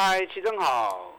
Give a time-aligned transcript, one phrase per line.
[0.00, 1.18] 嗨，齐正好，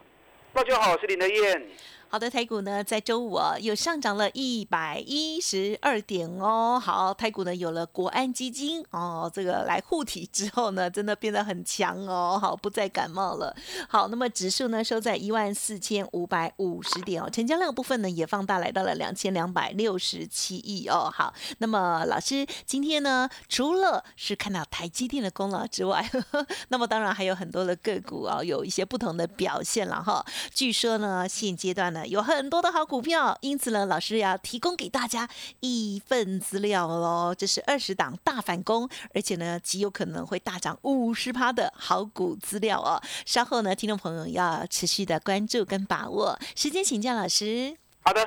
[0.53, 1.67] 大家好，我是林德燕。
[2.11, 6.81] 好的，台股呢在周五啊又上涨了一百一十二点哦。
[6.83, 12.39] 好，台股呢有了国安基金哦，这个来护体之后呢，真的变得很强哦。
[12.41, 13.55] 好，不再感冒了。
[13.87, 21.11] 好，那么指数呢收在一万四千五百五十点哦，成交量部分呢也放大来到了两千两百六十七亿哦。
[21.13, 30.25] 好，那么老师今天呢除了是看到台积电的功劳之外，呵 呵那么当然还有很多的个股啊有一些不同的表现了哈。
[30.51, 31.98] 据说呢现阶段呢。
[32.07, 35.27] 有很多的好股票，因此呢，老师要提供给大家
[35.59, 37.33] 一份资料喽。
[37.37, 43.01] 这是二十档大反攻，而且呢，极有可能会大涨五十趴的好股资料哦。
[43.25, 46.37] 稍后呢，听众朋友要持续的关注跟把握。
[46.55, 47.75] 时间请教老师。
[48.01, 48.25] 好的，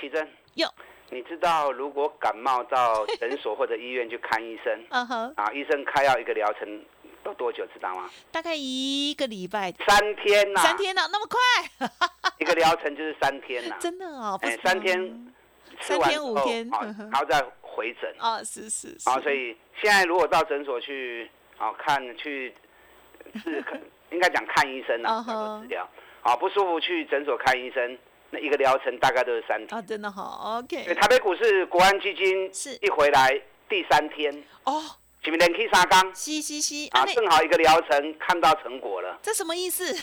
[0.00, 0.28] 奇珍。
[0.54, 0.68] 哟，
[1.10, 6.82] 你知道如果感冒到诊所或者医院去看医生，啊，医生开药一个疗程。
[7.22, 8.08] 都多久知道吗？
[8.32, 11.38] 大概一个礼拜，三天呐，三天呐，那么快？
[12.40, 15.32] 一个疗程就是三天呐，真的哦，哎，三天，
[15.80, 18.12] 三天五天，然后再回诊。
[18.18, 22.54] 啊，是是，啊，所以现在如果到诊所去啊看去
[23.44, 23.62] 是
[24.10, 25.86] 应该讲看医生啊，治疗
[26.22, 27.98] 啊不舒服去诊所看医生，
[28.30, 29.78] 那一个疗程大概都是三天。
[29.78, 30.94] 啊，真的好，OK。
[30.94, 32.74] 台北股市国安基金是。
[32.80, 33.38] 一回来
[33.68, 34.32] 第三天。
[34.64, 34.82] 哦。
[35.22, 39.18] 前面连 K 三缸，吸吸吸啊，正好一个疗程看到成果了。
[39.22, 39.94] 这什么意思？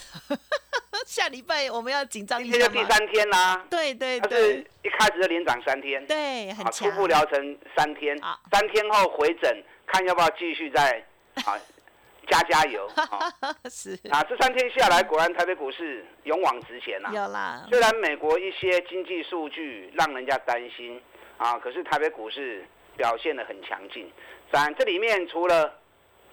[1.07, 3.65] 下礼拜我们要紧张一下今天就第三天啦。
[3.67, 4.39] 对对对。
[4.39, 6.05] 是一开始就连涨三天。
[6.05, 8.16] 对，很初步疗程三天，
[8.51, 11.03] 三天后回诊，看要不要继续再
[11.45, 11.57] 啊
[12.29, 12.88] 加加油。
[13.72, 14.00] 是。
[14.11, 17.09] 啊，这三天下来，果然台北股市勇往直前呐。
[17.11, 17.66] 有啦。
[17.69, 21.01] 虽然美国一些经济数据让人家担心
[21.38, 22.63] 啊，可是台北股市。
[22.97, 24.11] 表现的很强劲，
[24.52, 25.74] 三这里面除了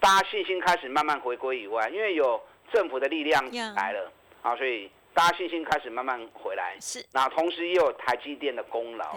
[0.01, 2.41] 大家信心开始慢慢回归以外，因为有
[2.73, 3.43] 政府的力量
[3.75, 6.77] 来了啊，所以大家信心开始慢慢回来。
[6.81, 9.17] 是，那同时也有台积电的功劳。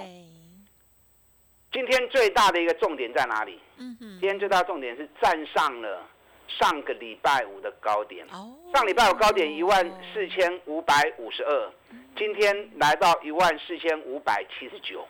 [1.72, 3.60] 今天最大的一个重点在哪里？
[3.78, 4.10] 嗯哼。
[4.20, 6.08] 今天最大重点是站上了
[6.48, 8.26] 上个礼拜五的高点。
[8.32, 8.56] 哦。
[8.74, 11.72] 上礼拜五高点一万四千五百五十二，
[12.16, 15.06] 今天来到一万四千五百七十九。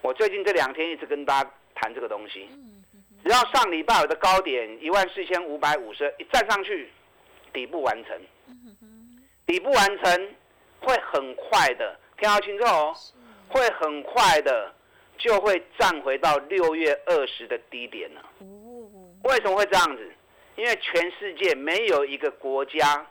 [0.00, 2.48] 我最近这两天一直跟大家谈这个东西，
[3.22, 6.90] 只要上礼拜有的高点一万四千五百五十一站上去，
[7.52, 8.20] 底部完成，
[9.46, 10.28] 底部完成
[10.80, 12.94] 会很快的，听好清楚哦，
[13.48, 14.72] 会很快的
[15.18, 18.22] 就会站回到六月二十的低点了。
[19.24, 20.12] 为什么会这样子？
[20.56, 23.06] 因为全世界没有一个国家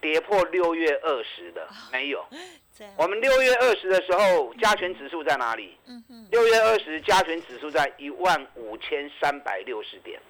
[0.00, 2.24] 跌破六月二十的，没有。
[2.96, 5.76] 我们六月二十的时候，加权指数在哪里？
[6.30, 10.20] 六月二十加权指数在一万五千三百六十点，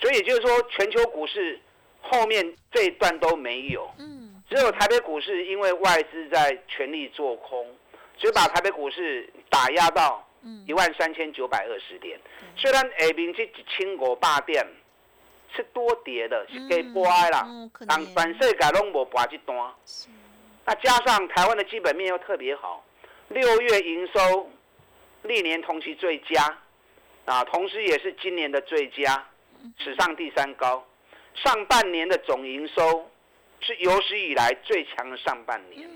[0.00, 1.60] 所以也就是说，全球股市
[2.00, 3.90] 后面这一段都没有。
[3.98, 4.42] 嗯。
[4.48, 7.64] 只有台北股市因为外资在全力做空，
[8.16, 10.26] 所以把台北股市打压到
[10.66, 12.18] 一万三千九百二十点。
[12.56, 14.66] 虽然下面这一千五百点
[15.54, 17.46] 是多跌的，是给波哀啦，
[17.86, 19.56] 但全世界拢无博这单。
[20.66, 22.84] 那加上台湾的基本面又特别好，
[23.28, 24.50] 六月营收
[25.22, 26.58] 历年同期最佳，
[27.24, 29.26] 啊，同时也是今年的最佳，
[29.78, 30.86] 史上第三高。
[31.34, 33.10] 上半年的总营收
[33.60, 35.88] 是有史以来最强的上半年，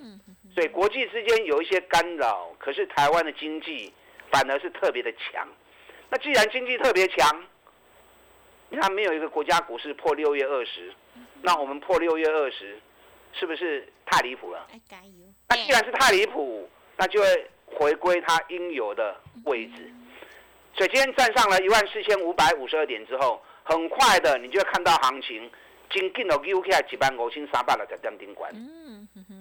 [0.54, 3.92] 所以国际之间有一些干扰，可是台湾的经济
[4.30, 5.46] 反而是特别的强。
[6.08, 7.44] 那既然经济特别强，
[8.70, 10.92] 你看没有一个国家股市破六月二十，
[11.42, 12.78] 那我们破六月二十。
[13.38, 14.66] 是不是太离谱了？
[15.48, 19.92] 那既然是太离谱，那就会回归它应有的位置。
[20.76, 25.50] 所以今天站上了一万四千五百五十二点之后，很快的你就会看到行情，
[25.90, 28.52] 紧紧的 U K 几万五千三百六十点顶关。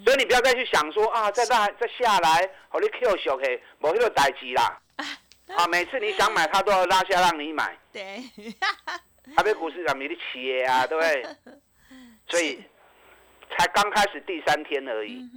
[0.04, 4.80] 所以你不要再去想说啊，再大再下来，和你 Q 小 K 没那个代志啦。
[5.56, 7.78] 啊，每次你想买，它都要拉下让你买。
[7.92, 8.24] 对。
[9.36, 11.26] 台北股市上面的企业啊，对不对？
[12.28, 12.62] 所以。
[13.58, 15.28] 才刚开始第三天而已，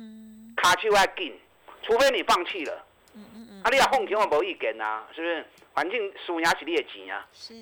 [0.57, 1.39] 卡丘还紧，
[1.83, 2.87] 除非你放弃了。
[3.15, 5.47] 嗯嗯嗯啊，你要放钱我无意见啊，是不是？
[5.73, 7.27] 环境输赢是你的钱啊。
[7.33, 7.55] 是。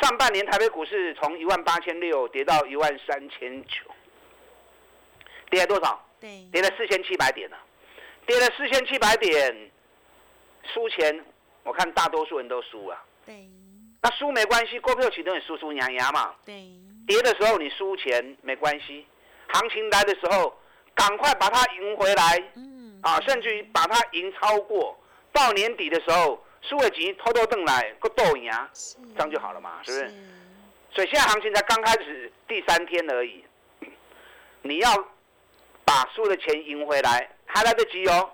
[0.00, 3.90] 上半年台北股市从一万八千六跌到一万三千九，
[5.50, 6.04] 跌了多少？
[6.20, 7.56] 对，跌了四千七百点呢，
[8.26, 9.70] 跌了四千七百点，
[10.72, 11.24] 输钱，
[11.62, 12.98] 我看大多数人都输了。
[13.24, 13.48] 对，
[14.02, 16.34] 那输没关系，股票启动也输输牙牙嘛。
[16.44, 16.68] 对，
[17.06, 19.06] 跌的时候你输钱没关系，
[19.54, 20.54] 行情来的时候
[20.94, 22.42] 赶快把它赢回来。
[22.54, 24.96] 嗯，啊，甚至于把它赢超过，
[25.32, 26.38] 到年底的时候。
[26.66, 28.50] 输了钱偷偷挣来，够斗赢，
[29.14, 30.14] 这样就好了嘛，是不是？
[30.94, 33.44] 所以现在行情才刚开始第三天而已，
[34.62, 34.88] 你要
[35.84, 38.30] 把输的钱赢回来还来得及哦，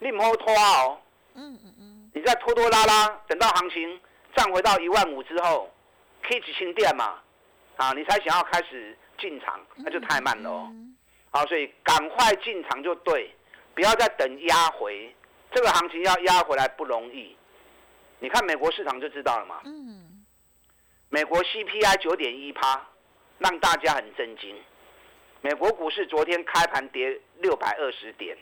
[0.00, 0.98] 你唔好拖哦。
[1.34, 2.10] 嗯嗯嗯。
[2.12, 4.00] 你再拖拖拉拉，等到行情
[4.34, 5.72] 涨回到一万五之后，
[6.24, 7.20] 可以几千点嘛，
[7.76, 10.72] 啊，你才想要开始进场，那就太慢了哦。
[11.30, 13.32] 好，所以赶快进场就对，
[13.74, 15.14] 不要再等压回，
[15.52, 17.36] 这个行情要压回来不容易。
[18.18, 19.60] 你看美国市场就知道了嘛。
[19.64, 20.24] 嗯。
[21.08, 22.86] 美国 CPI 九点一趴，
[23.38, 24.56] 让大家很震惊。
[25.40, 28.36] 美国股市昨天开盘跌六百二十点，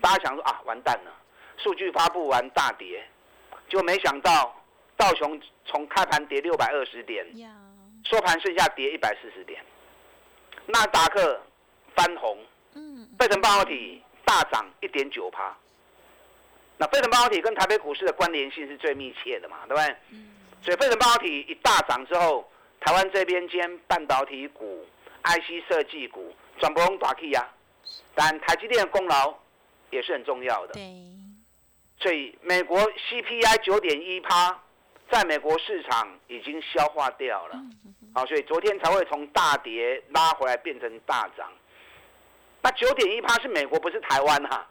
[0.00, 1.12] 大家想说啊，完蛋了，
[1.56, 3.06] 数据发布完大跌，
[3.68, 4.54] 就没想到
[4.96, 7.26] 道琼从开盘跌六百二十点，
[8.04, 9.62] 收盘剩下跌一百四十点。
[10.66, 11.40] 纳达克
[11.94, 12.38] 翻红，
[12.74, 15.56] 嗯，费城半导体大涨一点九趴。
[16.76, 19.96] 那费城半导体跟台北股市的关联性是最密切的嘛，对不对？
[20.10, 20.30] 嗯
[20.62, 22.50] 所以费城半导体一大涨之后，
[22.80, 24.86] 台湾这边兼半导体股、
[25.22, 27.46] IC 设计股转不用打 K 呀。
[28.14, 29.34] 但台积电的功劳
[29.90, 30.72] 也是很重要的。
[30.72, 30.82] 对。
[32.00, 34.58] 所以美国 CPI 九点一趴，
[35.10, 37.60] 在美国市场已经消化掉了。
[38.14, 41.50] 好，所以昨天才会从大跌拉回来变成大涨。
[42.62, 44.66] 那九点一趴是美国，不是台湾哈。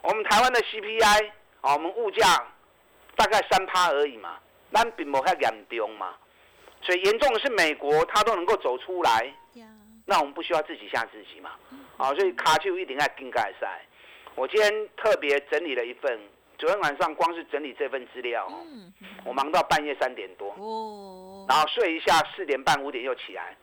[0.00, 1.30] 我们台湾的 CPI
[1.60, 2.44] 啊，我们物价
[3.14, 4.38] 大概三趴而已嘛，
[4.70, 6.14] 那并不太严重嘛。
[6.80, 9.32] 所以严重的是美国，它都能够走出来，
[10.06, 11.50] 那我们不需要自己吓自己嘛。
[11.98, 13.82] 啊，所以卡丘一定要更改赛。
[14.34, 16.20] 我今天特别整理了一份，
[16.58, 18.48] 昨天晚上光是整理这份资料，
[19.24, 20.54] 我忙到半夜三点多，
[21.48, 23.56] 然后睡一下，四点半五点又起来，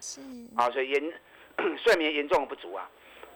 [0.55, 1.13] 啊，所以严
[1.83, 2.89] 睡眠严重不足啊。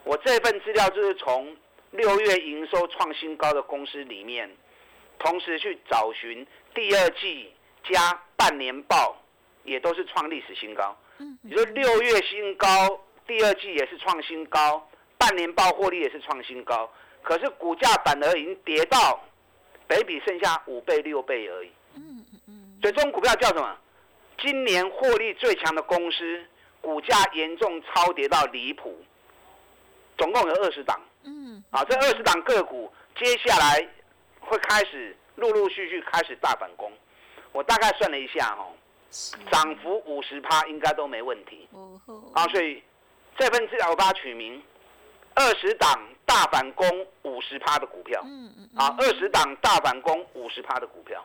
[0.04, 1.56] 我这份资料就是从。
[1.94, 4.50] 六月营收创新高的公司里面，
[5.20, 7.54] 同时去找寻第二季
[7.84, 9.16] 加半年报，
[9.64, 10.98] 也都是创历史新高。
[11.20, 14.90] 嗯，你说六月新高，第二季也是创新高，
[15.20, 16.92] 半年报获利也是创新高，
[17.22, 19.24] 可是股价反而已经跌到
[19.94, 21.72] 北比剩下五倍六倍而已。
[21.95, 22.78] 嗯嗯嗯。
[22.81, 23.78] 所以这种股票叫什么？
[24.40, 26.44] 今年获利最强的公司，
[26.81, 28.98] 股价严重超跌到离谱。
[30.18, 31.00] 总共有二十档。
[31.24, 33.88] 嗯，啊，这二十档个股接下来
[34.40, 36.92] 会开始陆陆续续开始大反攻。
[37.51, 38.74] 我大概算了一下，哦，
[39.51, 41.68] 涨幅五十趴应该都没问题。
[41.72, 42.01] 哦
[42.34, 42.81] 啊，所以
[43.38, 44.62] 这份资料我把它取名
[45.35, 48.21] “二十档大反攻五十趴的股票”。
[48.25, 48.69] 嗯嗯。
[48.75, 51.24] 啊，二十档大反攻五十趴的股票，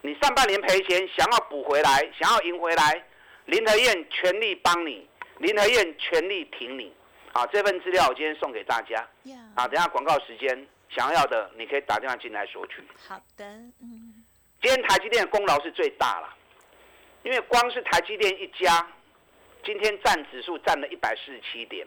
[0.00, 3.04] 你上半年赔钱，想要补回来，想要赢回来，
[3.44, 5.06] 林和燕全力帮你，
[5.38, 6.92] 林和燕全力挺你。
[7.32, 9.06] 啊，这份资料我今天送给大家。
[9.54, 12.82] 啊，等下广告时间，想要的你可以打电话进来索取。
[13.08, 13.44] 好的，
[13.80, 14.24] 嗯。
[14.62, 16.34] 今天台积电的功劳是最大了，
[17.22, 18.86] 因为光是台积电一家，
[19.64, 21.86] 今天占指数占了一百四十七点，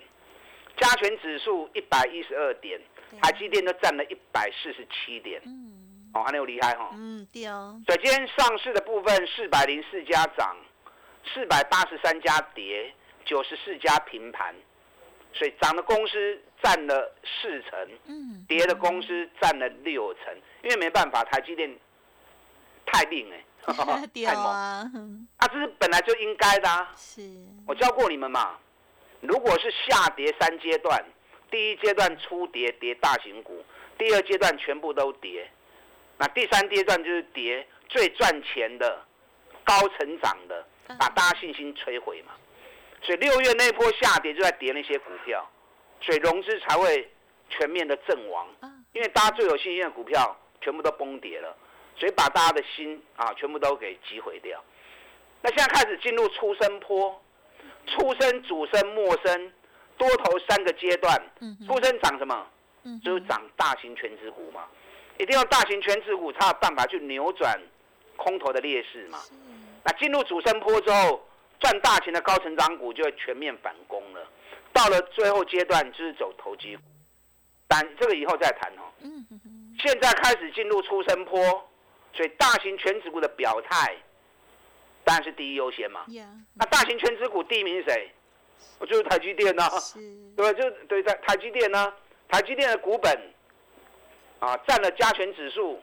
[0.77, 2.79] 加权指数一百一十二点，
[3.21, 5.41] 台积电都占了一百四十七点。
[5.45, 5.71] 嗯。
[6.13, 6.91] 哦，还有厉害哈。
[6.93, 7.81] 嗯，对哦。
[7.85, 10.55] 所以今天上市的部分四百零四家涨，
[11.33, 12.93] 四百八十三家跌，
[13.25, 14.55] 九十四家平盘。
[15.33, 21.69] 所以涨的公司占了四成，嗯，跌的公司占了六成，因为没办法，台积电
[22.85, 24.89] 太硬哎， 太猛啊，
[25.35, 26.89] 啊，这是本来就应该的啊。
[26.95, 27.21] 是，
[27.67, 28.57] 我教过你们嘛，
[29.25, 31.03] 如果是下跌三阶段，
[31.51, 33.63] 第一阶段初跌跌大型股，
[33.97, 35.49] 第二阶段全部都跌，
[36.17, 39.03] 那第三阶段就是跌最赚钱的、
[39.63, 40.65] 高成长的，
[40.99, 42.33] 把大家信心摧毁嘛。
[43.01, 45.47] 所以六月那波下跌就在跌那些股票，
[46.01, 47.09] 所以融资才会
[47.49, 48.47] 全面的阵亡。
[48.93, 51.55] 因为大家最有信心的股票全部都崩跌了，
[51.97, 54.63] 所以把大家的心啊全部都给击毁掉。
[55.41, 57.21] 那现在开始进入出生坡，
[57.87, 59.51] 出生、主升、末升，
[59.97, 61.21] 多头三个阶段。
[61.67, 62.47] 出生涨什么？
[63.03, 64.65] 就是涨大型全值股嘛。
[65.17, 67.59] 一定要大型全值股才有办法去扭转
[68.15, 69.19] 空头的劣势嘛。
[69.83, 71.25] 那进入主升坡之后。
[71.57, 74.29] 赚大钱的高成长股就会全面反攻了，
[74.73, 76.83] 到了最后阶段就是走投机股，
[77.65, 78.83] 但这个以后再谈哦。
[79.79, 81.41] 现在开始进入出生坡，
[82.13, 83.95] 所以大型全指股的表态
[85.05, 86.03] 当然是第一优先嘛。
[86.55, 88.11] 那大型全资股第一名是谁？
[88.79, 89.69] 我就是台积电呐，
[90.35, 90.59] 对吧？
[90.59, 91.93] 就对台台积电呢，
[92.27, 93.33] 台积电的股本
[94.39, 95.79] 啊，占了加权指数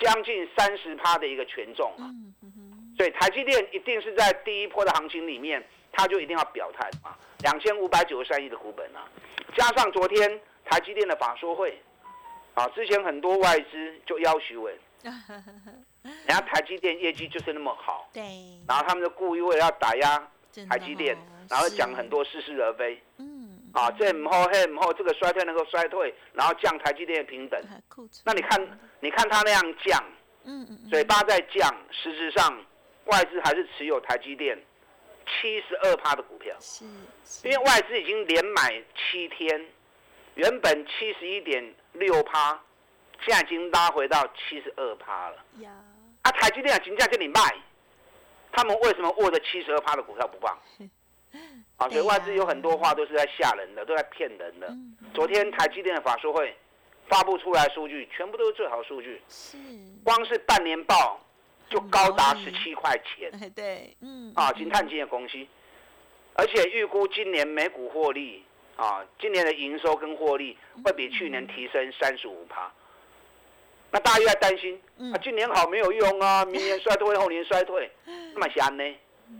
[0.00, 2.10] 将近三十趴的一个权重啊。
[2.96, 7.18] 所以台积电一定是在第一波的行情里面，它就一定要表态啊。
[7.40, 9.06] 两千五百九十三亿的股本啊，
[9.54, 11.78] 加上昨天台积电的法说会
[12.54, 14.74] 啊，之前很多外资就要求稳，
[16.02, 18.22] 人家台积电业绩就是那么好，对，
[18.68, 20.30] 然后他们就故意为了要打压
[20.68, 21.16] 台积电，
[21.48, 27.60] 然后讲很多似是而非，嗯，啊，这唔好，嘿唔好，这个衰退能够衰退，然后降台积电的平等，
[28.24, 30.02] 那你看，你看他那样降，
[30.44, 32.64] 嗯嗯，嘴巴在降，实质上
[33.04, 34.58] 外资还是持有台积电
[35.26, 36.84] 七十二趴的股票，是，
[37.44, 39.66] 因为外资已经连买七天，
[40.36, 42.58] 原本七十一点六趴，
[43.24, 45.70] 现在已经拉回到七十二趴了，呀，
[46.22, 47.40] 啊，台积电的金价跟你卖。
[48.52, 50.58] 他们为什么握着七十二趴的股票不放？
[51.76, 54.74] 啊，所以外资有很多话都是在吓人的，都在骗人的。
[55.12, 56.56] 昨天台积电的法说会
[57.06, 59.20] 发布出来数据，全部都是最好数据。
[59.28, 59.58] 是，
[60.02, 61.20] 光是半年报
[61.68, 63.52] 就高达十七块钱。
[63.54, 64.32] 对，嗯。
[64.34, 65.46] 啊，金碳金的公司，
[66.34, 68.42] 而且预估今年每股获利
[68.76, 72.72] 啊，今年的营收跟获利会比去年提升三十五趴。
[73.96, 74.78] 那大家又在担心，
[75.10, 78.84] 啊，今年好没有用啊， 明年衰退，后年衰退，那么安呢？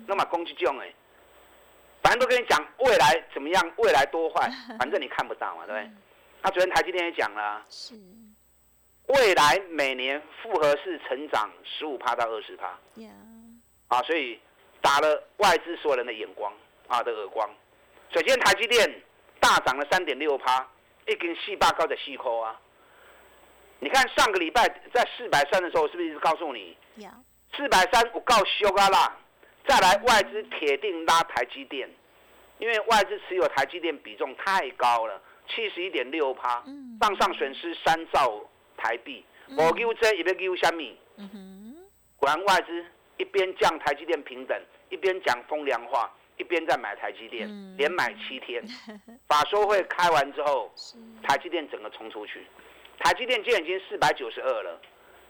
[0.06, 0.90] 那么攻击重哎，
[2.02, 5.90] 反正都跟你讲未来怎么样，未来多坏， 反正你看不到嘛，对不对？
[6.42, 7.94] 他昨天台积电也讲了，是，
[9.08, 12.78] 未来每年复合式成长十五趴到二十趴，
[13.88, 14.40] 啊，所以
[14.80, 16.50] 打了外资所有人的眼光
[16.86, 17.46] 啊的耳光。
[18.14, 19.02] 首先台积电
[19.38, 20.66] 大涨了三点六趴，
[21.06, 22.58] 一根细八高的细扣啊。
[23.78, 26.76] 你看上个礼拜在四百三的时候，是不是一直告诉你？
[27.54, 29.16] 四百三我告修啊啦，
[29.66, 31.88] 再来外资铁定拉台积电，
[32.58, 36.62] 因为外资持有台积电比重太高了，七十一点六趴，
[37.00, 38.42] 账上损失三兆
[38.76, 39.24] 台币。
[39.56, 40.98] 我丢这一边丢虾米？
[42.16, 42.84] 果然外资
[43.18, 48.62] 一边降台积电平等，一边讲风凉话，一边在买台积电，连买七天。
[49.28, 50.72] 法说会开完之后，
[51.22, 52.46] 台积电整个冲出去。
[52.98, 54.80] 台积电今天已经四百九十二了，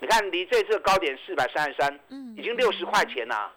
[0.00, 2.00] 你看离这次高点四百三十三，
[2.36, 3.52] 已经六十块钱啦，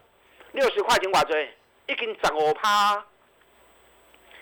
[0.51, 1.53] 六十块钱寡追，
[1.87, 3.05] 已经涨五趴，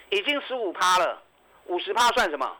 [0.10, 1.22] 已经十五趴了，
[1.66, 2.58] 五十趴算什么？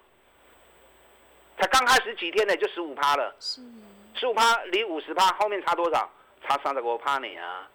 [1.60, 6.10] 才刚开始几天呢，就十五趴了，十五趴离五十趴后面差多少？
[6.48, 7.68] 差三十五趴呢啊！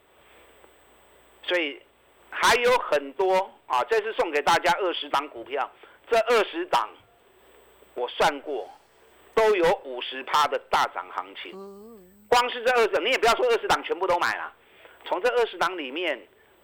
[1.43, 1.83] 所以
[2.31, 5.71] 还有很多啊，这次送给大家二十档股票，
[6.09, 6.89] 这二十档
[7.95, 8.71] 我算过。
[9.35, 11.53] 都有五十趴的大涨行情，
[12.29, 14.53] 光是这二十，你也不要说二十档全部都买了，
[15.07, 16.21] 从这二十档里面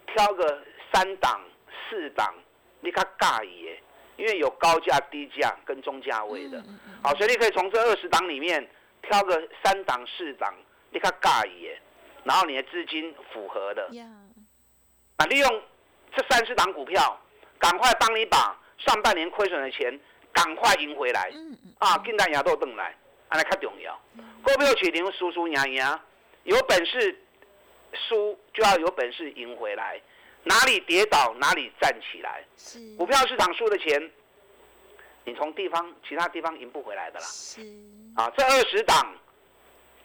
[0.07, 0.61] 挑个
[0.93, 1.41] 三档、
[1.89, 2.33] 四档，
[2.81, 3.81] 你看尬耶，
[4.17, 6.63] 因为有高价、低价跟中价位的，
[7.03, 8.67] 好，所以你可以从这二十档里面
[9.01, 10.53] 挑个三档、四档，
[10.91, 11.81] 你看尬耶，
[12.23, 13.89] 然后你的资金符合的，
[15.17, 15.61] 啊，利用
[16.15, 17.19] 这三十档股票，
[17.57, 19.99] 赶快帮你把上半年亏损的钱。
[20.39, 21.29] 赶快赢回来！
[21.79, 22.95] 啊，进单牙都等来，
[23.27, 23.99] 安尼较重要。
[24.41, 25.99] 股票市场输输赢赢，
[26.43, 27.19] 有本事
[27.93, 30.01] 输就要有本事赢回来。
[30.43, 32.41] 哪里跌倒哪里站起来。
[32.97, 34.09] 股票市场输的钱，
[35.25, 37.25] 你从地方其他地方赢不回来的啦。
[37.25, 37.61] 是。
[38.15, 39.13] 啊，这二十档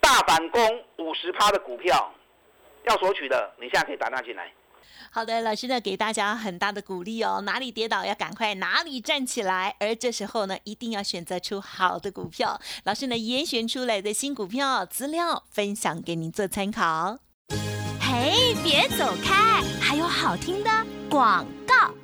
[0.00, 2.12] 大反攻五十趴的股票，
[2.84, 4.52] 要索取的，你现在可以打电话进来。
[5.14, 12.61] 好的，老师呢给大家很大的鼓励哦，哪里跌倒要赶快哪里站起来，而这时候呢一定要选择出好的股票。
[12.83, 17.21] 老师呢严选出来的新股票资料分享给您做参考。
[18.00, 20.71] 嘿，别走开，还有好听的
[21.09, 21.94] 广告。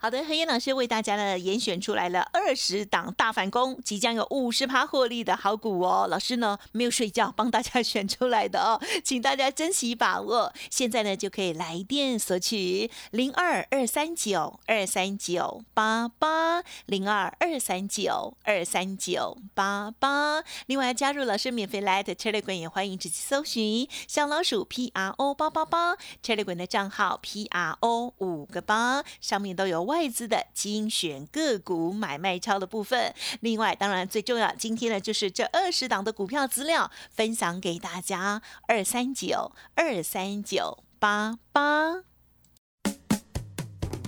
[0.00, 6.06] 好的，何燕老师为大家呢严选出来了二十档大反攻，即将有五十趴获利的好股哦。
[6.08, 10.52] 老师呢没有睡觉，帮大家选出来的哦， 请大家珍惜把握。
[10.70, 20.44] 现在呢就可以来电索取零二二三九二三九八八零二二三九二三九八八。
[20.66, 29.87] 另外加入老师免费来的 Telegram 也欢迎直接搜寻小老鼠 P R O 八八八 Telegram 的账号 P R O 五个八，上面都有。
[29.88, 42.02] 外资的精选个股买卖超的部分，另外当然最重要，今天呢就是这二十档的股票资料分享给大家，二三九二三九八八。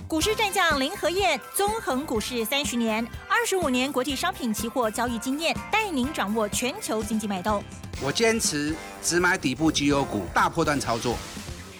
[0.07, 7.63] 股市战将林和燕，纵横股市三十年，二十五年国际商品期货交易经验，带您掌握全球经济脉动。
[8.03, 11.15] 我坚持只买底部绩优股，大波段操作。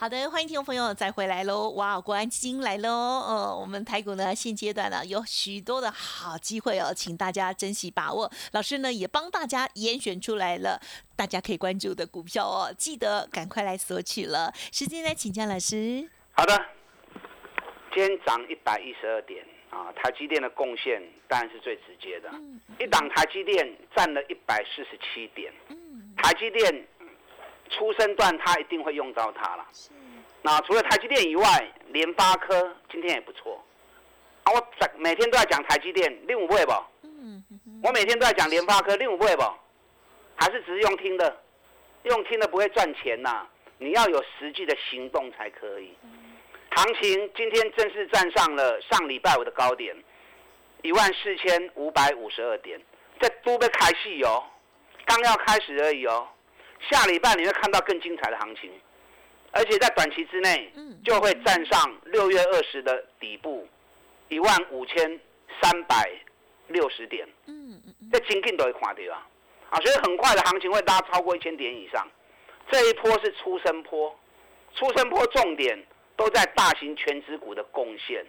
[0.00, 1.70] 好的，欢迎听众朋友再回来喽！
[1.70, 2.88] 哇，国安基金来喽！
[2.88, 8.30] 呃，我们台股呢现阶段呢有许多的好机会哦，请大家珍惜把握。
[8.52, 10.80] 老师呢也帮大家严选出来了，
[11.16, 14.52] 大家可以关注的股票哦，记得赶快来索取了。
[14.70, 16.08] 时间来请教老师。
[16.30, 16.56] 好的，
[17.92, 22.30] 今天涨一百一十二点啊，台积电的贡献当然是最直接的，
[22.78, 25.52] 一档台积电占了一百四十七点，
[26.18, 26.86] 台积电。
[27.68, 29.66] 出生段他一定会用到它了。
[30.42, 33.62] 那除了台积电以外，联发科今天也不错。
[34.44, 36.72] 啊，我每天都在讲台积电，另五不会不？
[37.02, 37.44] 嗯
[37.82, 39.42] 我每天都在讲联发科，另五不会不？
[40.36, 41.36] 还是只是用听的？
[42.04, 43.46] 用听的不会赚钱呐，
[43.78, 45.92] 你要有实际的行动才可以。
[46.70, 49.96] 行情今天正式站上了上礼拜五的高点，
[50.82, 52.80] 一万四千五百五十二点，
[53.20, 54.44] 这都被开戏哦，
[55.04, 56.28] 刚要开始而已哦。
[56.90, 58.70] 下礼拜你会看到更精彩的行情，
[59.52, 60.72] 而且在短期之内，
[61.04, 63.66] 就会站上六月二十的底部，
[64.28, 65.20] 一万五千
[65.60, 66.10] 三百
[66.68, 67.26] 六十点。
[67.46, 69.26] 嗯嗯这紧紧都会看到啊！
[69.70, 72.06] 啊，所以很快的行情会拉超过一千点以上。
[72.70, 74.18] 这一波是出生坡，
[74.74, 75.78] 出生坡重点
[76.16, 78.24] 都在大型全指股的贡献。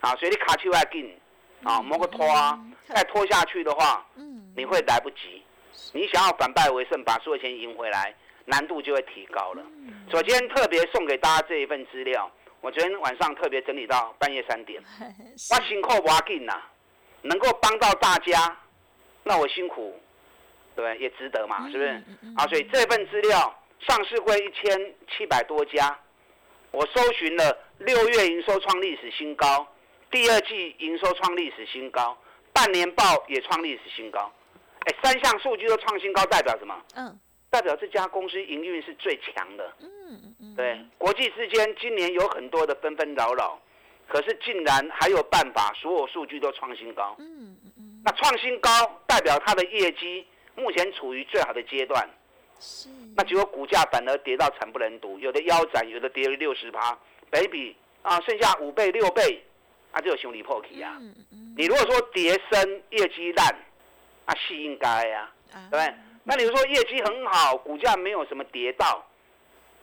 [0.00, 1.18] 啊，所以你卡起来紧，
[1.62, 2.58] 啊，摸个拖啊，
[2.88, 4.06] 再拖下去的话，
[4.54, 5.42] 你会来不及。
[5.92, 9.62] 你想要反败为胜，把所有钱赢回来，难度就会提高了。
[10.10, 14.82] 所以今天特别送给大家这一份资料，我昨天晚上特别整理到半夜三点，
[15.50, 16.60] 我辛苦挖进呐，
[17.22, 18.56] 能够帮到大家，
[19.22, 19.98] 那我辛苦，
[20.74, 21.88] 对也值得嘛，是不是？
[22.36, 25.98] 啊，所以这份资料上市会一千七百多家，
[26.70, 29.66] 我搜寻了六月营收创历史新高，
[30.10, 32.16] 第二季营收创历史新高，
[32.52, 34.32] 半年报也创历史新高。
[34.86, 36.80] 哎，三项数据都创新高，代表什么？
[36.94, 37.18] 嗯，
[37.50, 39.72] 代表这家公司营运是最强的。
[39.80, 40.54] 嗯嗯嗯。
[40.54, 43.60] 对，国际之间今年有很多的纷纷扰扰，
[44.06, 47.16] 可是竟然还有办法，所有数据都创新高。
[47.18, 48.02] 嗯嗯嗯。
[48.04, 48.70] 那创新高
[49.08, 52.08] 代表它的业绩目前处于最好的阶段。
[52.60, 52.88] 是。
[53.16, 56.96] 那结果股价反而跌到惨不忍睹，有的腰斩，有的跌了六十趴，
[57.28, 59.42] 北比啊剩下五倍六倍，
[59.90, 60.96] 啊就有兄弟破体啊。
[61.00, 61.54] 嗯嗯。
[61.58, 63.52] 你如果说跌升，业绩烂。
[64.26, 65.30] 啊，是应该呀，
[65.70, 65.94] 对不对？
[66.24, 69.04] 那你说业绩很好，股价没有什么跌到，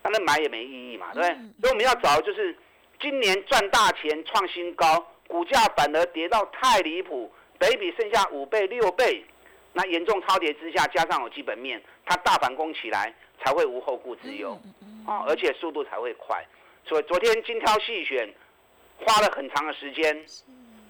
[0.03, 1.35] 那那买也没意义嘛，对不对？
[1.61, 2.55] 所以我们要找就是
[2.99, 9.25] 今年赚大钱创新高，股价反而跌到太离谱，北比剩下五倍六倍，
[9.71, 14.59] 那严重超跌之下，加上有基本面，它大反攻起来才会无后顾之忧
[15.07, 16.45] 啊，而且速度才会快。
[16.85, 18.33] 所以昨天精挑细选，
[18.99, 20.25] 花了很长的时间，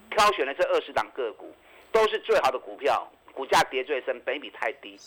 [0.09, 1.53] 挑选了这二十档个股，
[1.91, 3.07] 都是最好的股票。
[3.33, 4.97] 股价跌最深，本比太低，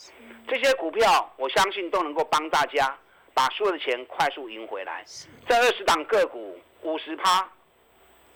[0.49, 2.97] 这些股票我相信都能够帮大家
[3.33, 5.05] 把所有的钱快速赢回来。
[5.49, 7.49] 这二十档个股五十趴，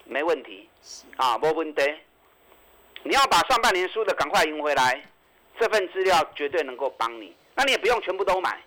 [0.05, 0.69] 没问题，
[1.17, 1.83] 啊，没问题。
[3.03, 5.03] 你要把上半年输的赶快赢回来，
[5.59, 7.35] 这份资料绝对能够帮你。
[7.55, 8.63] 那你也不用全部都买，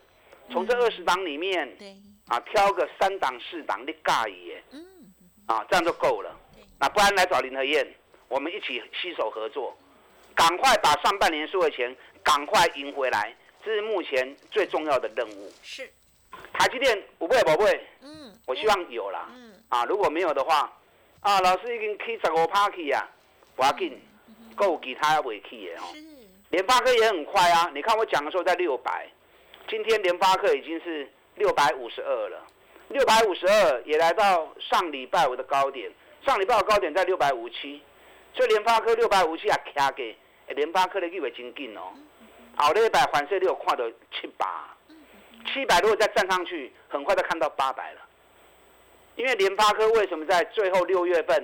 [0.51, 1.67] 从这二十档里面，
[2.27, 4.62] 啊，挑个三档四档你尬也，
[5.45, 6.36] 啊，这样就够了。
[6.79, 7.88] 那不然来找林和燕，
[8.27, 9.77] 我们一起携手合作。
[10.36, 15.52] 赶快把上半年输的钱赶快赢回来，这是目前最重要的任务。
[15.62, 15.89] 是，
[16.54, 19.28] 台积电不会不会，嗯，我希望有啦。
[19.34, 20.72] 嗯，啊，如果没有的话，
[21.22, 23.08] 啊，老师已经去十五 party 啊，
[23.56, 24.02] 不要紧，
[24.56, 25.86] 够其他未去的哦。
[26.50, 29.08] 联发科也很快啊，你看我讲的时候在六百，
[29.67, 32.46] 今天联发科已经是六百五十二了，
[32.89, 35.91] 六百五十二也来到上礼拜五的高点，
[36.26, 37.82] 上礼拜五高点在六百五七，
[38.36, 40.15] 所以联发科六百五七也卡给。
[40.49, 41.93] 联发科的意味真紧哦，
[42.56, 44.45] 好礼拜反射率有看到七百，
[45.51, 48.01] 七百如果再站上去，很快就看到八百了。
[49.15, 51.43] 因为联发科为什么在最后六月份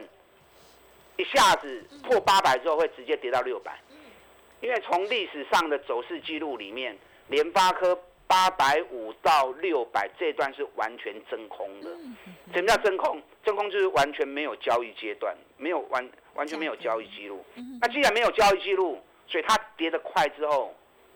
[1.17, 3.79] 一下子破八百之后会直接跌到六百？
[4.61, 11.89] 因为从历史上的走势记录里面，联发科八百五到六百这段是完全真空的。
[12.53, 13.21] 什么叫真空？
[13.43, 16.09] 真空就是完全没有交易阶段，没有完
[16.39, 17.45] 完全没有交易记录。
[17.81, 20.73] 那既然没有交易记录，所以它跌得快之后，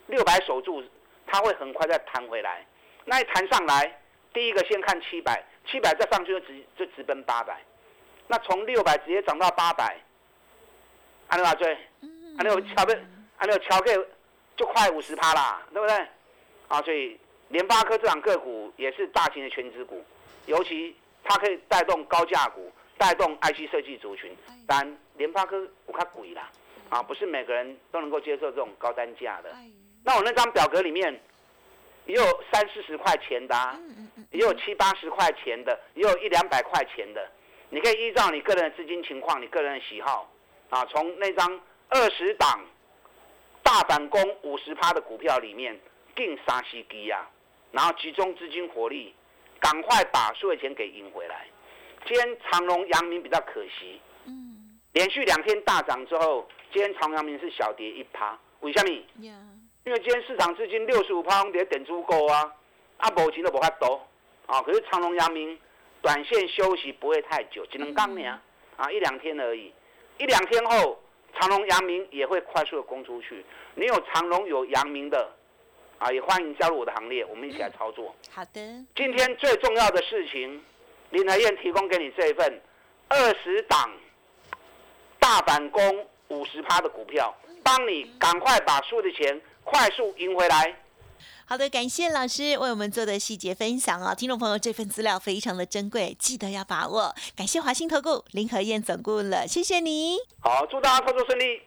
[0.08, 0.84] 六百守住，
[1.26, 2.66] 它会很快再弹回来。
[3.06, 4.02] 那一弹上来，
[4.34, 7.58] 第一个先看七百，七百再上去就直就直奔八百。
[8.28, 9.98] 那从六百直接涨到八百，
[11.30, 11.78] 安利话追，
[12.38, 12.94] 安利我敲个，
[13.38, 14.08] 安利我敲个
[14.58, 15.96] 就快五十趴啦，对不对？
[16.68, 20.04] 啊，所以联发科这档个股也是大型的全值股，
[20.48, 24.36] 尤其它可以带动高价股，带动 IC 设计族群。
[24.68, 26.50] 但联发科我看贵啦，
[26.90, 29.54] 啊，不是每个人都能够接受这种高单价的。
[30.04, 31.20] 那我那张表格里面
[32.06, 33.56] 也有三四十块钱的，
[34.32, 37.30] 也有七八十块钱的，也有一两百块钱的。
[37.70, 40.30] 你可以依照你个人的资金情况、你个人的喜好，
[40.70, 42.64] 啊，从那张二十档
[43.64, 45.80] 大反攻五十趴的股票里面
[46.16, 47.30] 定杀西基啊，
[47.72, 49.16] 然后集中资金活力，
[49.60, 51.48] 赶快把所有钱给赢回来。
[52.06, 58.92] 今天长隆、阳明比较可惜，嗯，连续两天大涨之后，今天长阳明是小跌一趴，为什么？
[59.86, 62.54] 因为今天市场资金六十五趴，跌等足够啊，
[62.98, 64.02] 啊，无钱都无法多，
[64.46, 65.58] 啊，可是长隆、阳明。
[66.02, 68.30] 短线休息不会太久，只能刚年
[68.76, 69.72] 啊一两天而已，
[70.18, 71.00] 一两天后
[71.40, 73.42] 长隆、阳明也会快速的攻出去。
[73.76, 75.32] 你有长隆有阳明的
[76.00, 78.14] 啊，也欢迎加入我的行列，我们一起来操作。
[78.30, 78.86] 好的。
[78.94, 80.62] 今天最重要的事情，
[81.14, 82.62] 林和燕提供给你这一份
[83.08, 83.90] 二十档
[85.20, 90.76] 大反攻五十趴的股票，帮你赶快把输的钱快速赢回来。
[91.46, 97.14] 好的，感谢老师为我们做的细节分享哦，听众朋友这份资料非常的珍贵，记得要把握。
[97.36, 100.18] 感谢华兴投顾林和燕总顾了，谢谢你。
[100.42, 101.62] 好，祝大家操作顺利。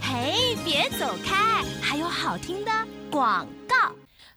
[0.00, 2.70] 嘿，别走开，还有好听的
[3.10, 3.92] 广告。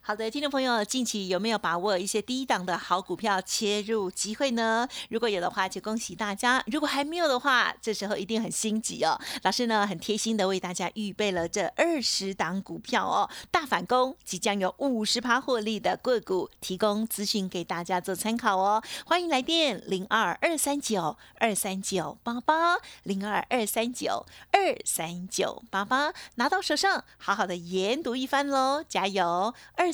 [0.06, 4.86] 好的，听众朋友，近期有没有把握一些低档的好股票切入机会呢？
[5.08, 9.18] 如果有的话，就恭喜大家；如果还没有的话，这时候一定很心急哦。
[9.44, 18.82] 老师呢，很贴心的为大家预备了这二十档股票哦，大反攻，即将有五十趴获利的个股，提供资讯给大家做参考哦。
[19.06, 29.93] 欢迎来电零二二三九二三九八八零二二三九二三九八八，拿到手上，好好的研读一番喽，加油二。